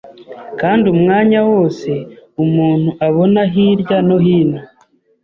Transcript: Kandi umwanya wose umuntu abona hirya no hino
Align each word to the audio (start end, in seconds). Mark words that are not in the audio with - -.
Kandi 0.59 0.85
umwanya 0.95 1.39
wose 1.51 1.91
umuntu 2.43 2.89
abona 3.07 3.41
hirya 3.53 3.97
no 4.07 4.17
hino 4.25 4.59